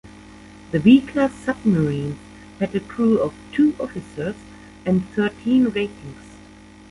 [0.71, 2.17] The B-class submarines
[2.59, 4.33] had a crew of two officers
[4.83, 6.39] and thirteen ratings.